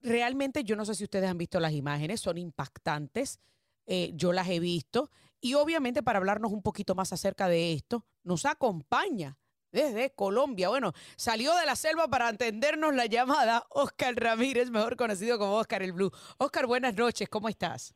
[0.00, 3.40] Realmente yo no sé si ustedes han visto las imágenes, son impactantes.
[3.90, 5.10] Eh, yo las he visto.
[5.40, 9.38] Y obviamente para hablarnos un poquito más acerca de esto, nos acompaña
[9.72, 10.68] desde Colombia.
[10.68, 15.82] Bueno, salió de la selva para entendernos la llamada Oscar Ramírez, mejor conocido como Oscar
[15.82, 16.10] el Blue.
[16.38, 17.94] Oscar, buenas noches, ¿cómo estás?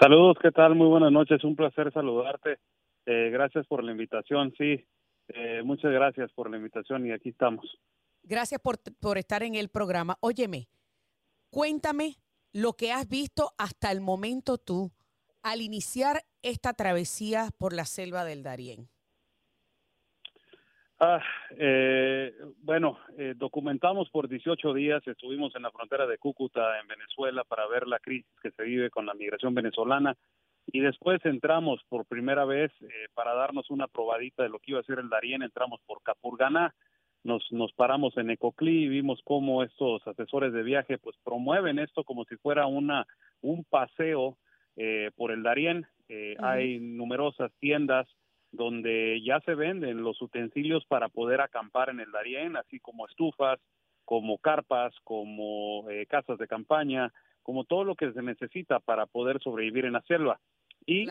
[0.00, 0.74] Saludos, ¿qué tal?
[0.74, 2.58] Muy buenas noches, un placer saludarte.
[3.06, 4.82] Eh, gracias por la invitación, sí,
[5.28, 7.66] eh, muchas gracias por la invitación y aquí estamos.
[8.22, 10.16] Gracias por, por estar en el programa.
[10.20, 10.68] Óyeme,
[11.50, 12.16] cuéntame
[12.54, 14.92] lo que has visto hasta el momento tú
[15.42, 18.88] al iniciar esta travesía por la selva del Darién?
[21.00, 21.20] Ah,
[21.58, 27.42] eh, bueno, eh, documentamos por 18 días, estuvimos en la frontera de Cúcuta, en Venezuela,
[27.44, 30.16] para ver la crisis que se vive con la migración venezolana
[30.66, 34.80] y después entramos por primera vez eh, para darnos una probadita de lo que iba
[34.80, 36.72] a ser el Darién, entramos por Capurganá,
[37.24, 42.04] nos, nos paramos en Ecoclí y vimos cómo estos asesores de viaje pues promueven esto
[42.04, 43.06] como si fuera una
[43.40, 44.36] un paseo
[44.76, 45.86] eh, por el Darién.
[46.08, 48.06] Eh, hay numerosas tiendas
[48.52, 53.58] donde ya se venden los utensilios para poder acampar en el Darién, así como estufas,
[54.04, 59.40] como carpas, como eh, casas de campaña, como todo lo que se necesita para poder
[59.42, 60.40] sobrevivir en la selva.
[60.86, 61.06] Y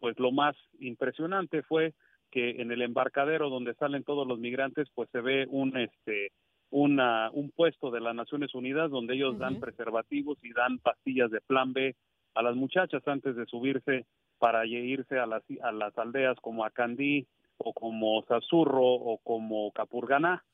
[0.00, 1.92] pues lo más impresionante fue
[2.30, 6.32] que en el embarcadero donde salen todos los migrantes, pues se ve un este
[6.70, 11.40] una, un puesto de las Naciones Unidas donde ellos dan preservativos y dan pastillas de
[11.40, 11.96] plan B
[12.34, 14.04] a las muchachas antes de subirse
[14.38, 20.44] para irse a las, a las aldeas como Acandí o como Sazurro o como Capurganá.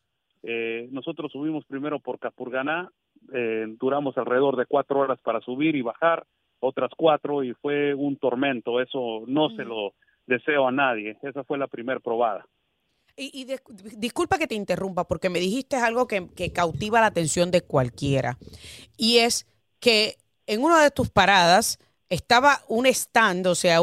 [0.42, 2.90] Eh, nosotros subimos primero por Capurganá,
[3.32, 6.24] eh, duramos alrededor de cuatro horas para subir y bajar,
[6.60, 9.94] otras cuatro y fue un tormento, eso no se lo
[10.26, 12.46] deseo a nadie, esa fue la primera probada.
[13.16, 13.46] Y,
[13.96, 18.38] disculpa que te interrumpa, porque me dijiste algo que, cautiva la atención de cualquiera.
[18.96, 19.46] Y es
[19.78, 23.78] que en una de tus paradas estaba un stand, o sea,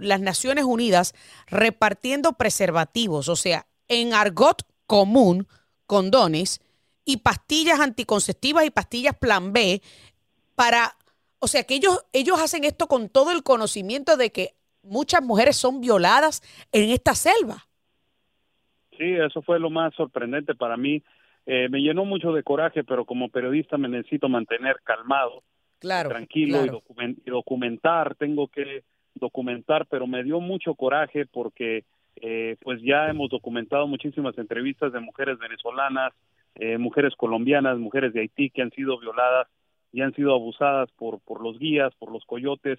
[0.00, 1.14] las Naciones Unidas
[1.48, 5.48] repartiendo preservativos, o sea, en argot común,
[5.86, 6.60] condones
[7.04, 9.82] y pastillas anticonceptivas y pastillas plan B
[10.54, 10.96] para,
[11.40, 14.54] o sea, que ellos, ellos hacen esto con todo el conocimiento de que
[14.86, 17.66] muchas mujeres son violadas en esta selva.
[18.96, 21.02] Sí, eso fue lo más sorprendente para mí.
[21.44, 25.42] Eh, me llenó mucho de coraje, pero como periodista me necesito mantener calmado,
[25.78, 28.14] claro, tranquilo Y, documentar.
[28.16, 28.82] Tengo que
[29.14, 31.84] documentar, pero me dio mucho coraje porque
[32.16, 36.12] eh, pues ya hemos documentado muchísimas entrevistas de mujeres venezolanas,
[36.54, 39.46] eh, mujeres colombianas, mujeres de Haití que han sido violadas
[39.92, 42.78] y han sido abusadas por, por los guías, por los coyotes,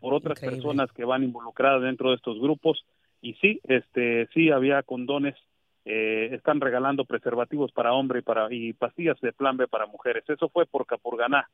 [0.00, 2.84] por otras personas que van involucradas dentro de estos grupos
[3.20, 5.34] y sí, este, sí había condones,
[5.84, 10.24] eh, están regalando preservativos para hombre y para y pastillas de plan B para mujeres.
[10.28, 11.48] Eso fue por Capurganá.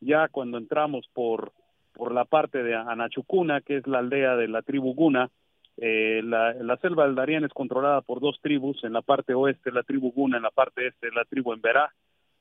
[0.00, 1.52] Ya cuando entramos por
[1.94, 5.30] por la parte de Anachucuna, que es la aldea de la tribu Guna,
[5.78, 9.72] eh, la, la, selva del Darién es controlada por dos tribus, en la parte oeste
[9.72, 11.92] la tribu Guna, en la parte este la tribu Emberá.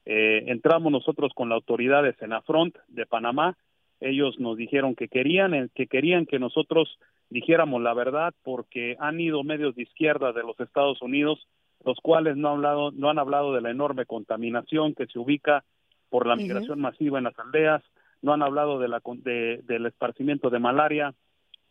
[0.05, 3.57] Eh, entramos nosotros con la autoridad de Senafront de Panamá
[3.99, 9.43] ellos nos dijeron que querían que querían que nosotros dijéramos la verdad porque han ido
[9.43, 11.47] medios de izquierda de los Estados Unidos
[11.83, 15.63] los cuales no han hablado no han hablado de la enorme contaminación que se ubica
[16.09, 17.83] por la migración masiva en las aldeas
[18.21, 21.13] no han hablado de la de, del esparcimiento de malaria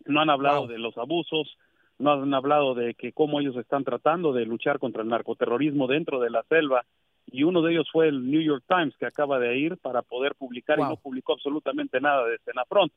[0.04, 1.56] no han hablado de los abusos
[1.98, 6.20] no han hablado de que cómo ellos están tratando de luchar contra el narcoterrorismo dentro
[6.20, 6.84] de la selva
[7.26, 10.34] y uno de ellos fue el New York Times que acaba de ir para poder
[10.34, 12.92] publicar y no publicó absolutamente nada de Senafront.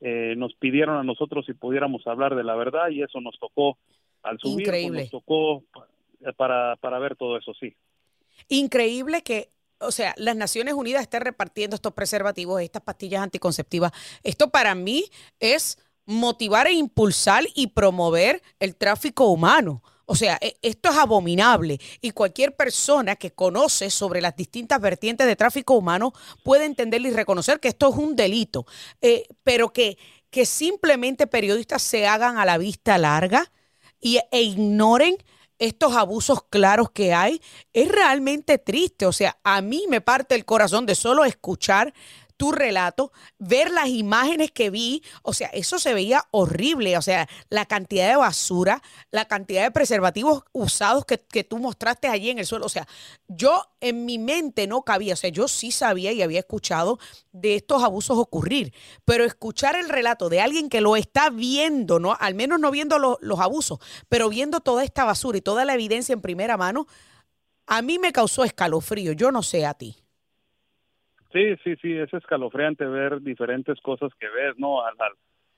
[0.00, 3.78] Eh, nos pidieron a nosotros si pudiéramos hablar de la verdad y eso nos tocó
[4.22, 5.64] al subir, pues, nos tocó
[6.36, 7.74] para, para ver todo eso, sí.
[8.48, 9.48] Increíble que
[9.80, 13.92] o sea, las Naciones Unidas estén repartiendo estos preservativos, estas pastillas anticonceptivas.
[14.22, 15.04] Esto para mí
[15.40, 19.82] es motivar e impulsar y promover el tráfico humano.
[20.06, 25.26] O sea, e, esto es abominable y cualquier persona que conoce sobre las distintas vertientes
[25.26, 26.12] de tráfico humano
[26.42, 28.66] puede entender y reconocer que esto es un delito,
[29.00, 29.98] eh, pero que,
[30.30, 33.50] que simplemente periodistas se hagan a la vista larga
[34.00, 35.16] y, e ignoren
[35.58, 37.40] estos abusos claros que hay,
[37.72, 39.06] es realmente triste.
[39.06, 41.94] O sea, a mí me parte el corazón de solo escuchar
[42.36, 47.28] tu relato, ver las imágenes que vi, o sea, eso se veía horrible, o sea,
[47.48, 52.38] la cantidad de basura, la cantidad de preservativos usados que, que, tú mostraste allí en
[52.38, 52.88] el suelo, o sea,
[53.28, 56.98] yo en mi mente no cabía, o sea, yo sí sabía y había escuchado
[57.32, 62.16] de estos abusos ocurrir, pero escuchar el relato de alguien que lo está viendo, ¿no?
[62.18, 66.12] Al menos no viendo los abusos, pero viendo toda esta basura y toda la evidencia
[66.12, 66.86] en primera mano,
[67.66, 70.03] a mí me causó escalofrío, yo no sé a ti.
[71.34, 74.82] Sí, sí, sí, es escalofriante ver diferentes cosas que ves, ¿no?
[74.86, 74.94] Al,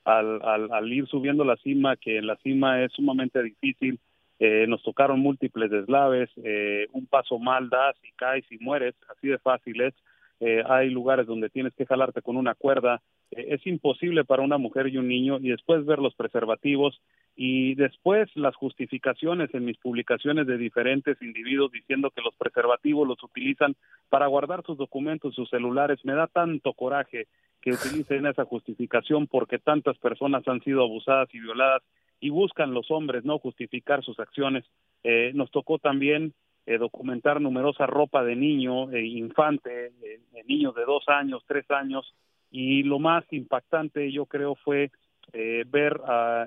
[0.05, 3.99] al, al, al ir subiendo la cima, que en la cima es sumamente difícil,
[4.39, 9.29] eh, nos tocaron múltiples deslaves, eh, un paso mal das y caes y mueres, así
[9.29, 9.95] de fácil es.
[10.39, 14.57] Eh, hay lugares donde tienes que jalarte con una cuerda, eh, es imposible para una
[14.57, 17.01] mujer y un niño y después ver los preservativos
[17.35, 23.21] y después las justificaciones en mis publicaciones de diferentes individuos diciendo que los preservativos los
[23.23, 23.75] utilizan
[24.09, 27.27] para guardar sus documentos, sus celulares, me da tanto coraje
[27.61, 31.81] que utilicen esa justificación porque tantas personas han sido abusadas y violadas
[32.19, 34.65] y buscan los hombres no justificar sus acciones.
[35.03, 36.33] Eh, nos tocó también
[36.67, 41.65] eh, documentar numerosa ropa de niño, eh, infante, eh, de niños de dos años, tres
[41.71, 42.13] años,
[42.51, 44.91] y lo más impactante yo creo fue
[45.33, 45.99] eh, ver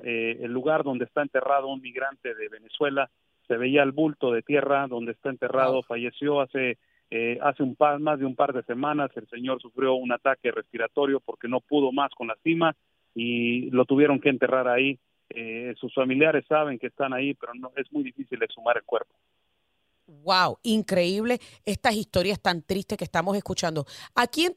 [0.05, 3.11] eh, el lugar donde está enterrado un migrante de Venezuela,
[3.49, 6.77] se veía el bulto de tierra donde está enterrado, falleció hace
[7.13, 10.53] Eh, hace un par, más de un par de semanas el señor sufrió un ataque
[10.53, 12.77] respiratorio porque no pudo más con la cima
[13.17, 14.97] y lo tuvieron que enterrar ahí.
[15.29, 19.13] Eh, sus familiares saben que están ahí, pero no es muy difícil exhumar el cuerpo.
[20.11, 23.87] Wow, increíble estas historias tan tristes que estamos escuchando.
[24.15, 24.57] ¿A quién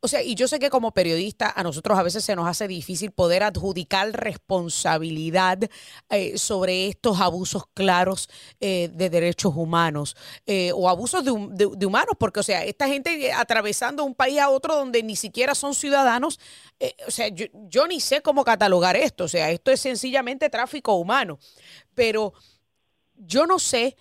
[0.00, 2.68] o sea, y yo sé que como periodista a nosotros a veces se nos hace
[2.68, 5.58] difícil poder adjudicar responsabilidad
[6.10, 8.28] eh, sobre estos abusos claros
[8.60, 11.30] eh, de derechos humanos eh, o abusos de,
[11.86, 15.74] humanos, porque, o sea, esta gente atravesando un país a otro donde ni siquiera son
[15.74, 16.38] ciudadanos,
[17.08, 20.94] o sea, yo, yo ni sé cómo catalogar esto, o sea, esto es sencillamente tráfico
[20.94, 21.38] humano,
[21.94, 22.34] pero
[23.16, 23.96] yo no sé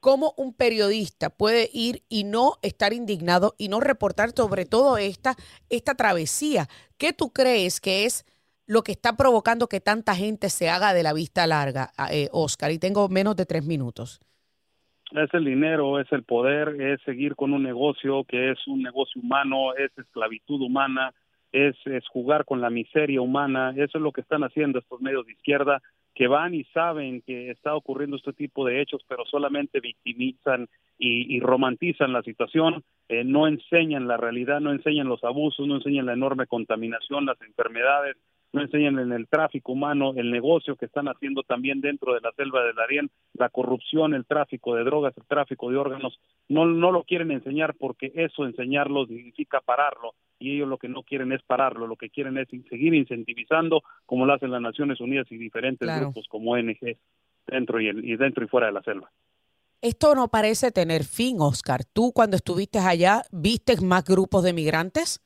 [0.00, 5.34] cómo un periodista puede ir y no estar indignado y no reportar sobre todo esta,
[5.70, 6.66] esta travesía.
[6.98, 8.24] ¿Qué tú crees que es
[8.66, 12.70] lo que está provocando que tanta gente se haga de la vista larga, eh, Oscar?
[12.70, 14.20] Y tengo menos de tres minutos.
[15.12, 19.22] Es el dinero, es el poder, es seguir con un negocio que es un negocio
[19.22, 21.14] humano, es esclavitud humana,
[21.50, 23.70] es, es jugar con la miseria humana.
[23.70, 25.80] Eso es lo que están haciendo estos medios de izquierda
[26.18, 31.38] que van y saben que está ocurriendo este tipo de hechos, pero solamente victimizan y,
[31.38, 36.14] romantizan la situación, eh, no enseñan la realidad, no enseñan los abusos, no enseñan la
[36.14, 38.16] enorme contaminación, las enfermedades,
[38.52, 42.32] no enseñan en el tráfico humano, el negocio que están haciendo también dentro de la
[42.32, 46.90] selva del Darién, la corrupción, el tráfico de drogas, el tráfico de órganos, no, no
[46.90, 51.42] lo quieren enseñar porque eso enseñarlo significa pararlo y ellos lo que no quieren es
[51.42, 55.88] pararlo, lo que quieren es seguir incentivizando como lo hacen las Naciones Unidas y diferentes
[56.00, 56.96] grupos como ONG
[57.46, 59.10] dentro y, y dentro y fuera de la selva.
[59.80, 61.84] Esto no parece tener fin, Oscar.
[61.84, 65.20] ¿Tú cuando estuviste allá viste más grupos de migrantes?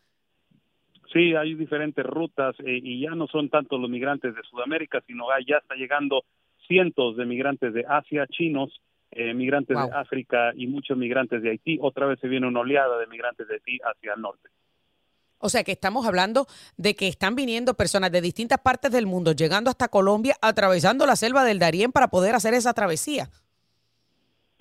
[1.12, 5.27] Sí, hay diferentes rutas eh, y ya no son tanto los migrantes de Sudamérica, sino
[5.46, 6.25] ya está llegando
[6.66, 11.79] cientos de migrantes de Asia, chinos, eh, migrantes de África y muchos migrantes de Haití.
[11.83, 14.48] Otra vez se viene una oleada de migrantes de Haití hacia el norte.
[15.38, 16.46] O sea que estamos hablando
[16.79, 21.16] de que están viniendo personas de distintas partes del mundo, llegando hasta Colombia, atravesando la
[21.16, 23.27] selva del Darién para poder hacer esa travesía.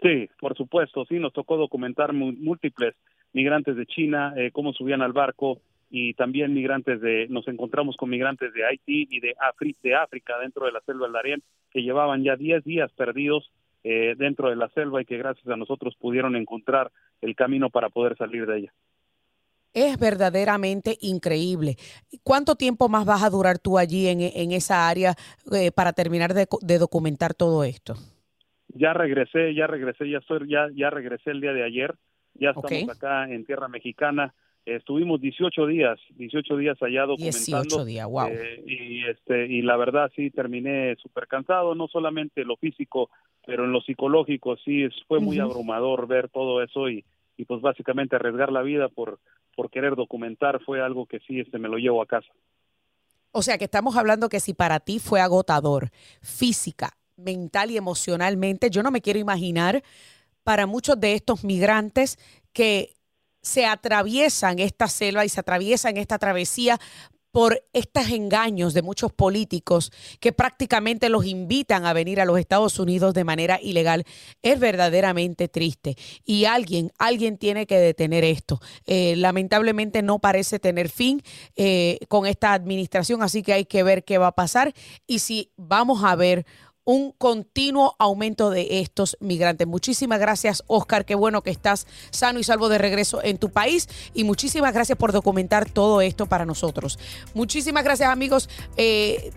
[0.02, 2.96] Sí, por supuesto, sí, nos tocó documentar múltiples
[3.32, 5.62] migrantes de China, eh, cómo subían al barco,
[5.94, 9.36] y también migrantes de, nos encontramos con migrantes de Haití y de,
[9.84, 13.52] de África dentro de la selva del Darién que llevaban ya 10 días perdidos
[13.84, 17.90] eh, dentro de la selva y que gracias a nosotros pudieron encontrar el camino para
[17.90, 18.74] poder salir de ella.
[19.74, 21.76] Es verdaderamente increíble.
[22.24, 25.16] ¿Cuánto tiempo más vas a durar tú allí en, en esa área
[25.52, 27.96] eh, para terminar de, de, documentar todo esto?
[28.70, 31.96] Ya regresé, ya regresé, ya estoy, ya, ya regresé el día de ayer.
[32.36, 34.34] Ya estamos acá en tierra mexicana
[34.66, 37.62] estuvimos 18 días, 18 días allá documentando.
[37.62, 38.28] 18 días, wow.
[38.28, 43.10] Eh, y, este, y la verdad sí terminé súper cansado, no solamente lo físico,
[43.46, 47.04] pero en lo psicológico sí fue muy abrumador ver todo eso y,
[47.38, 49.20] y pues básicamente arriesgar la vida por,
[49.56, 52.32] por querer documentar fue algo que sí este, me lo llevo a casa.
[53.32, 55.90] O sea que estamos hablando que si para ti fue agotador
[56.22, 59.84] física, mental y emocionalmente, yo no me quiero imaginar
[60.44, 62.18] para muchos de estos migrantes
[62.52, 62.94] que
[63.42, 66.80] se atraviesan esta selva y se atraviesan esta travesía
[67.32, 72.78] por estos engaños de muchos políticos que prácticamente los invitan a venir a los Estados
[72.78, 74.06] Unidos de manera ilegal,
[74.42, 75.98] es verdaderamente triste.
[76.26, 78.60] Y alguien, alguien tiene que detener esto.
[78.86, 81.22] Eh, lamentablemente no parece tener fin
[81.56, 84.74] eh, con esta administración, así que hay que ver qué va a pasar
[85.08, 86.46] y si vamos a ver
[86.84, 89.68] un continuo aumento de estos migrantes.
[89.68, 91.06] Muchísimas gracias, Oscar.
[91.06, 93.88] Qué bueno que estás sano y salvo de regreso en tu país.
[94.14, 97.00] Y muchísimas gracias por documentar todo esto para nosotros.
[97.34, 98.50] Muchísimas gracias, amigos.
[98.78, 99.32] Eh,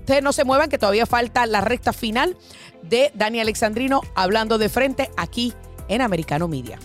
[0.00, 2.36] ustedes no se muevan, que todavía falta la recta final
[2.82, 5.52] de Dani Alexandrino hablando de frente aquí
[5.88, 6.78] en Americano Media.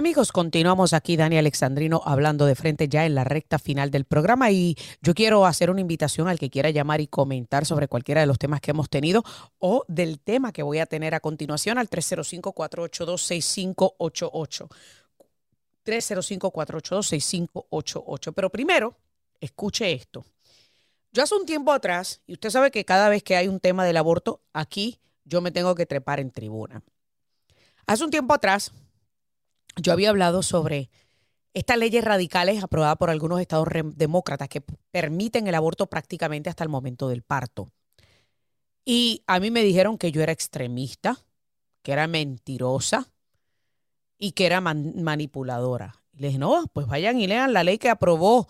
[0.00, 4.50] Amigos, continuamos aquí, Dani Alexandrino, hablando de frente ya en la recta final del programa
[4.50, 8.26] y yo quiero hacer una invitación al que quiera llamar y comentar sobre cualquiera de
[8.26, 9.22] los temas que hemos tenido
[9.58, 14.68] o del tema que voy a tener a continuación al 305-482-6588.
[15.84, 18.32] 305-482-6588.
[18.34, 18.96] Pero primero,
[19.38, 20.24] escuche esto.
[21.12, 23.84] Yo hace un tiempo atrás, y usted sabe que cada vez que hay un tema
[23.84, 26.82] del aborto, aquí yo me tengo que trepar en tribuna.
[27.86, 28.72] Hace un tiempo atrás,
[29.76, 30.90] yo había hablado sobre
[31.54, 36.70] estas leyes radicales aprobadas por algunos estados demócratas que permiten el aborto prácticamente hasta el
[36.70, 37.72] momento del parto.
[38.84, 41.18] Y a mí me dijeron que yo era extremista,
[41.82, 43.08] que era mentirosa
[44.18, 46.02] y que era manipuladora.
[46.12, 48.48] Y les dije, no, pues vayan y lean la ley que aprobó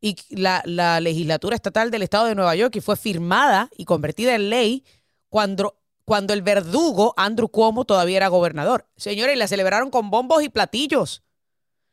[0.00, 4.34] y la, la legislatura estatal del estado de Nueva York y fue firmada y convertida
[4.34, 4.84] en ley
[5.28, 5.79] cuando
[6.10, 8.84] cuando el verdugo Andrew Cuomo todavía era gobernador.
[8.96, 11.22] Señores, la celebraron con bombos y platillos,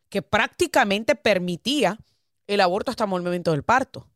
[0.09, 1.99] que prácticamente permitía
[2.47, 4.09] el aborto hasta el momento del parto.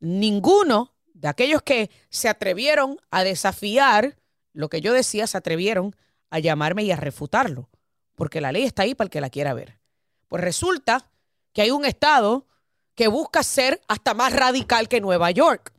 [0.00, 4.16] Ninguno de aquellos que se atrevieron a desafiar
[4.52, 5.94] lo que yo decía, se atrevieron
[6.30, 7.70] a llamarme y a refutarlo,
[8.16, 9.78] porque la ley está ahí para el que la quiera ver.
[10.26, 11.08] Pues resulta
[11.52, 12.48] que hay un estado
[12.96, 15.72] que busca ser hasta más radical que Nueva York.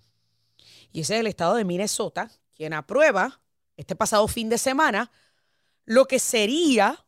[0.94, 3.42] Y ese es el estado de Minnesota, quien aprueba
[3.78, 5.12] este pasado fin de semana
[5.86, 7.06] lo que sería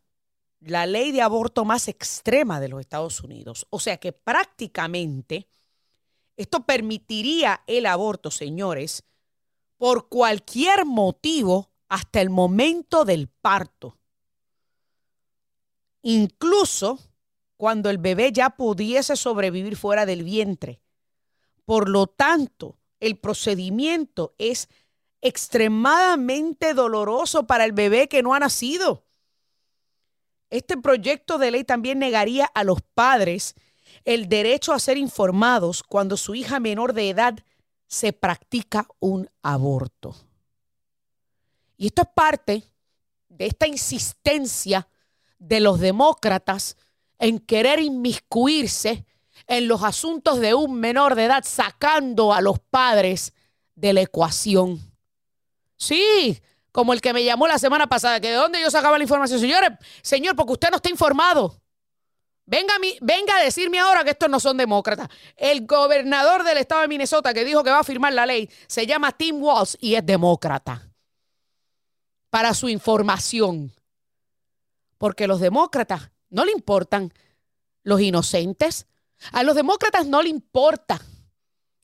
[0.60, 3.66] la ley de aborto más extrema de los Estados Unidos.
[3.70, 5.48] O sea que prácticamente
[6.36, 9.04] esto permitiría el aborto, señores,
[9.78, 13.98] por cualquier motivo hasta el momento del parto.
[16.02, 17.00] Incluso
[17.58, 20.80] cuando el bebé ya pudiese sobrevivir fuera del vientre.
[21.66, 24.70] Por lo tanto, el procedimiento es
[25.22, 29.06] extremadamente doloroso para el bebé que no ha nacido.
[30.50, 33.56] Este proyecto de ley también negaría a los padres
[34.06, 37.40] el derecho a ser informados cuando su hija menor de edad
[37.88, 40.16] se practica un aborto.
[41.78, 42.64] Y esto es parte
[43.30, 44.88] de esta insistencia
[45.40, 46.78] de los demócratas
[47.20, 49.06] en querer inmiscuirse
[49.48, 53.34] en los asuntos de un menor de edad, sacando a los padres
[53.76, 54.82] de la ecuación.
[55.78, 59.04] Sí, como el que me llamó la semana pasada, que de dónde yo sacaba la
[59.04, 59.40] información.
[59.40, 59.72] Señores,
[60.02, 61.60] señor, porque usted no está informado.
[62.46, 65.10] Venga a, venga a decirme ahora que estos no son demócratas.
[65.36, 68.88] El gobernador del estado de Minnesota que dijo que va a firmar la ley se
[68.88, 70.90] llama Tim Walz y es demócrata.
[72.30, 73.74] Para su información.
[74.98, 77.14] Porque los demócratas no le importan
[77.84, 78.88] los inocentes.
[79.32, 81.02] A los demócratas no le importa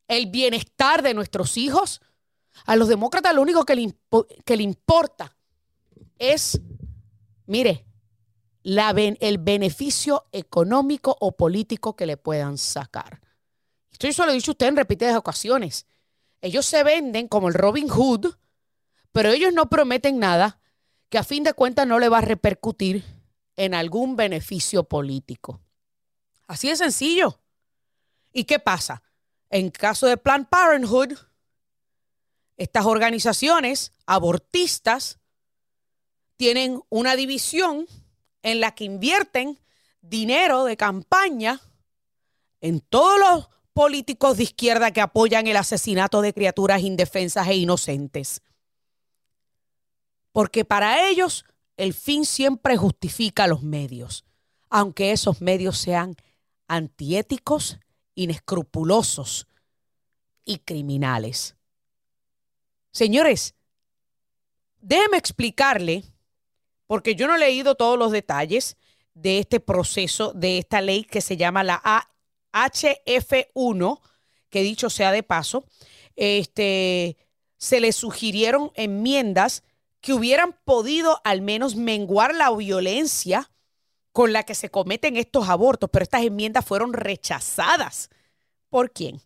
[0.07, 2.01] el bienestar de nuestros hijos.
[2.65, 3.95] A los demócratas lo único que le,
[4.45, 5.35] que le importa
[6.17, 6.59] es,
[7.45, 7.85] mire,
[8.63, 13.21] el beneficio económico o político que le puedan sacar.
[13.91, 15.85] Esto se lo he dicho a usted en repetidas ocasiones.
[16.41, 18.35] Ellos se venden como el Robin Hood,
[19.11, 20.59] pero ellos no prometen nada
[21.09, 23.03] que a fin de cuentas no le va a repercutir
[23.55, 25.61] en algún beneficio político.
[26.47, 27.39] Así de sencillo.
[28.31, 29.03] ¿Y qué pasa?
[29.49, 31.13] En caso de Planned Parenthood,
[32.57, 35.19] estas organizaciones abortistas
[36.37, 37.87] tienen una división
[38.41, 39.59] en la que invierten
[40.01, 41.61] dinero de campaña
[42.61, 48.41] en todos los políticos de izquierda que apoyan el asesinato de criaturas indefensas e inocentes.
[50.31, 51.45] Porque para ellos
[51.77, 54.25] el fin siempre justifica los medios,
[54.69, 56.15] aunque esos medios sean
[56.67, 57.79] antiéticos,
[58.15, 59.47] inescrupulosos
[60.45, 61.55] y criminales.
[62.93, 63.55] Señores,
[64.79, 66.03] déjeme explicarle,
[66.85, 68.77] porque yo no he leído todos los detalles
[69.15, 71.81] de este proceso, de esta ley que se llama la
[72.53, 73.99] HF1,
[74.51, 75.65] que dicho sea de paso,
[76.15, 77.17] este,
[77.57, 79.63] se le sugirieron enmiendas
[79.99, 83.49] que hubieran podido al menos menguar la violencia
[84.11, 88.11] con la que se cometen estos abortos, pero estas enmiendas fueron rechazadas.
[88.69, 89.19] ¿Por quién?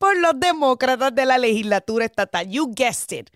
[0.00, 2.48] Por los demócratas de la legislatura estatal.
[2.48, 3.28] You guessed it.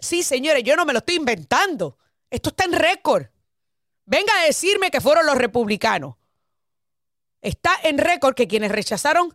[0.00, 1.96] Sí, señores, yo no me lo estoy inventando.
[2.28, 3.26] Esto está en récord.
[4.04, 6.16] Venga a decirme que fueron los republicanos.
[7.40, 9.32] Está en récord que quienes rechazaron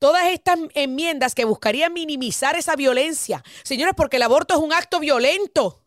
[0.00, 3.44] todas estas enmiendas que buscarían minimizar esa violencia.
[3.62, 5.84] Señores, porque el aborto es un acto violento.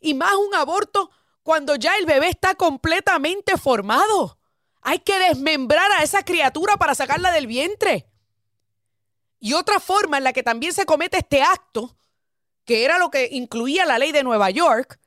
[0.00, 1.12] Y más un aborto
[1.44, 4.40] cuando ya el bebé está completamente formado.
[4.80, 8.08] Hay que desmembrar a esa criatura para sacarla del vientre.
[9.40, 11.96] Y otra forma en la que también se comete este acto,
[12.64, 15.00] que era lo que incluía la ley de Nueva York,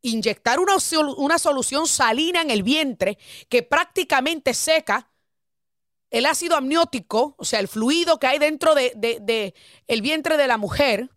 [0.00, 0.76] inyectar una,
[1.16, 5.10] una solución salina en el vientre que prácticamente seca
[6.10, 9.54] el ácido amniótico, o sea, el fluido que hay dentro de,
[9.86, 11.10] el vientre de la mujer,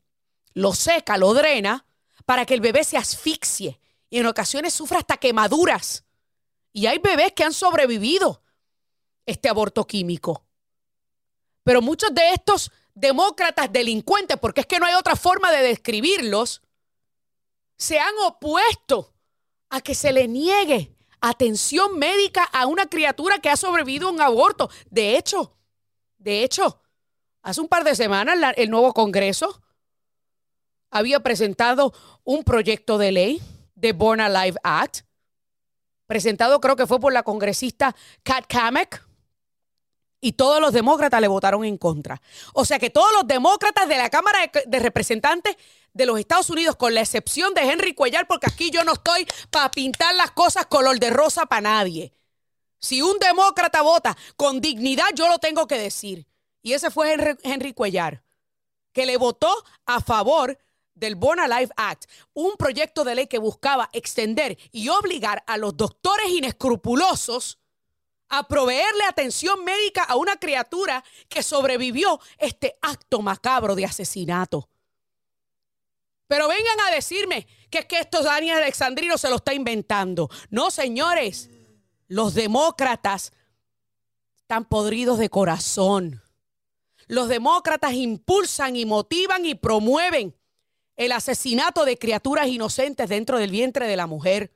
[0.53, 1.85] lo seca, lo drena,
[2.25, 3.79] para que el bebé se asfixie
[4.09, 6.05] y en ocasiones sufra hasta quemaduras.
[6.73, 8.43] Y hay bebés que han sobrevivido
[9.25, 10.45] este aborto químico.
[11.63, 16.61] Pero muchos de estos demócratas delincuentes, porque es que no hay otra forma de describirlos,
[17.77, 19.13] se han opuesto
[19.69, 24.21] a que se le niegue atención médica a una criatura que ha sobrevivido a un
[24.21, 24.69] aborto.
[24.89, 25.55] De hecho,
[26.17, 26.81] de hecho,
[27.41, 29.61] hace un par de semanas el nuevo Congreso
[30.91, 31.93] había presentado
[32.23, 33.41] un proyecto de ley
[33.75, 35.05] de Born Alive Act,
[36.05, 39.01] presentado creo que fue por la congresista Kat Kamek,
[40.21, 42.21] y todos los demócratas le votaron en contra.
[42.53, 45.57] O sea que todos los demócratas de la Cámara de, Representantes
[45.93, 49.27] de los Estados Unidos, con la excepción de Henry Cuellar, porque aquí yo no estoy
[49.49, 52.13] para pintar las cosas color de rosa para nadie.
[52.79, 56.27] Si un demócrata vota con dignidad, yo lo tengo que decir.
[56.61, 58.23] Y ese fue Henry, Cuellar,
[58.93, 59.51] que le votó
[59.85, 60.57] a favor
[60.93, 65.75] del Born Alive Act, un proyecto de ley que buscaba extender y obligar a los
[65.75, 67.60] doctores inescrupulosos
[68.31, 74.69] a proveerle atención médica a una criatura que sobrevivió este acto macabro de asesinato.
[76.27, 80.29] Pero vengan a decirme que es que esto Daniel Alexandrino se lo está inventando.
[80.49, 81.49] No, señores,
[82.07, 83.33] los demócratas
[84.37, 86.23] están podridos de corazón.
[87.07, 90.33] Los demócratas impulsan y motivan y promueven
[90.95, 94.53] el asesinato de criaturas inocentes dentro del vientre de la mujer.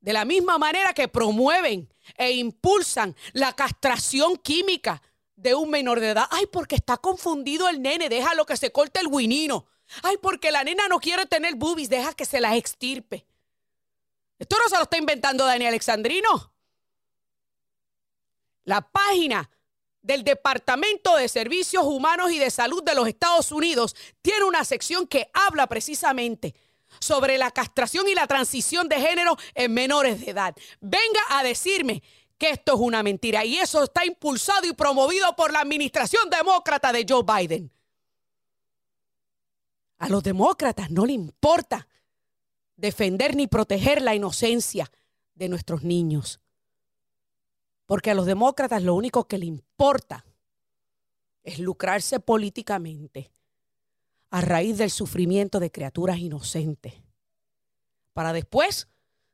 [0.00, 5.02] De la misma manera que promueven e impulsan la castración química
[5.36, 6.26] de un menor de edad.
[6.30, 9.66] Ay, porque está confundido el nene, déjalo que se corte el guinino.
[10.02, 13.24] Ay, porque la nena no quiere tener boobies, deja que se las extirpe.
[14.38, 16.52] Esto no se lo está inventando Daniel Alexandrino.
[18.64, 19.48] La página
[20.02, 25.06] del Departamento de Servicios Humanos y de Salud de los Estados Unidos tiene una sección
[25.06, 26.54] que habla precisamente
[27.00, 30.54] sobre la castración y la transición de género en menores de edad.
[30.80, 32.02] Venga a decirme
[32.38, 36.92] que esto es una mentira y eso está impulsado y promovido por la administración demócrata
[36.92, 37.70] de Joe Biden.
[39.98, 41.88] A los demócratas no le importa
[42.76, 44.90] defender ni proteger la inocencia
[45.34, 46.40] de nuestros niños.
[47.86, 50.24] Porque a los demócratas lo único que le importa
[51.42, 53.32] es lucrarse políticamente
[54.30, 56.94] a raíz del sufrimiento de criaturas inocentes.
[58.12, 58.88] Para después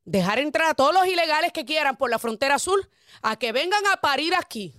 [0.05, 2.88] dejar entrar a todos los ilegales que quieran por la frontera azul
[3.22, 4.74] a que vengan a parir aquí.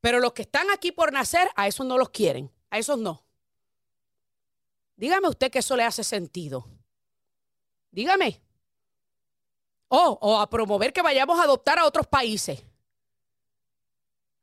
[0.00, 3.24] Pero los que están aquí por nacer, a esos no los quieren, a esos no.
[4.96, 6.68] Dígame usted que eso le hace sentido.
[7.90, 8.42] Dígame.
[9.88, 12.62] Oh, o a promover que vayamos a adoptar a otros países.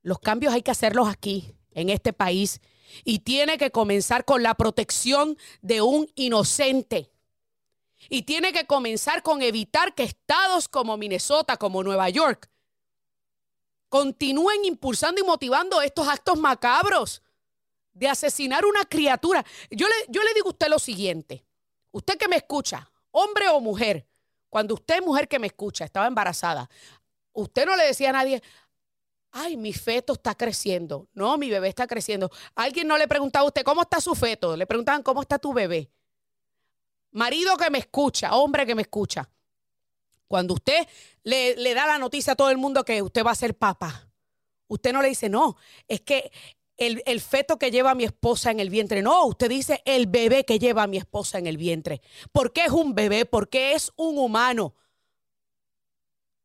[0.01, 2.61] Los cambios hay que hacerlos aquí, en este país,
[3.03, 7.09] y tiene que comenzar con la protección de un inocente.
[8.09, 12.49] Y tiene que comenzar con evitar que estados como Minnesota, como Nueva York,
[13.89, 17.21] continúen impulsando y motivando estos actos macabros
[17.93, 19.45] de asesinar una criatura.
[19.69, 21.45] Yo le, yo le digo a usted lo siguiente,
[21.91, 24.07] usted que me escucha, hombre o mujer,
[24.49, 26.69] cuando usted, mujer que me escucha, estaba embarazada,
[27.33, 28.41] usted no le decía a nadie,
[29.34, 31.09] ay, mi feto está creciendo.
[31.13, 32.31] No, mi bebé está creciendo.
[32.55, 34.55] Alguien no le preguntaba a usted, ¿cómo está su feto?
[34.55, 35.89] Le preguntaban, ¿cómo está tu bebé?
[37.11, 39.27] Marido que me escucha, hombre que me escucha.
[40.27, 40.88] Cuando usted
[41.23, 44.07] le, da la noticia a todo el mundo que usted va a ser papá,
[44.67, 45.57] usted no le dice, no,
[45.88, 46.31] es que
[46.77, 49.01] el, el, feto que lleva mi esposa en el vientre.
[49.01, 52.01] No, usted dice el bebé que lleva mi esposa en el vientre.
[52.31, 53.25] ¿Por qué es un bebé?
[53.25, 54.75] Porque es un humano.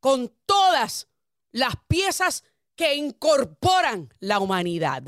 [0.01, 1.09] Con todas
[1.51, 2.45] las piezas
[2.79, 5.03] que incorporan la humanidad.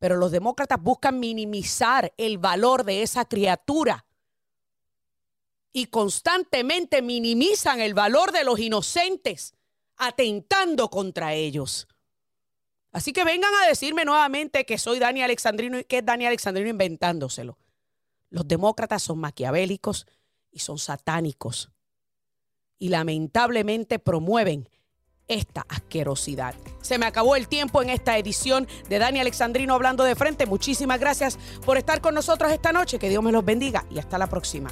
[0.00, 4.04] Pero los demócratas buscan minimizar el valor de esa criatura
[5.72, 9.54] y constantemente minimizan el valor de los inocentes,
[9.96, 11.86] atentando contra ellos.
[12.90, 16.68] Así que vengan a decirme nuevamente que soy Dani Alexandrino y que es Dani Alexandrino
[16.68, 17.58] inventándoselo.
[18.28, 20.04] Los demócratas son maquiavélicos
[20.50, 21.70] y son satánicos.
[22.76, 24.68] Y lamentablemente promueven
[25.30, 26.54] esta asquerosidad.
[26.82, 30.44] Se me acabó el tiempo en esta edición de Dani Alexandrino hablando de frente.
[30.44, 32.98] Muchísimas gracias por estar con nosotros esta noche.
[32.98, 34.70] Que Dios me los bendiga y hasta la próxima.